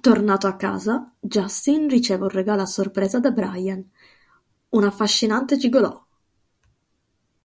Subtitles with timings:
[0.00, 3.86] Tornato a casa, Justin riceve un regalo a sorpresa da Brian:
[4.70, 6.02] un affascinante gigolò.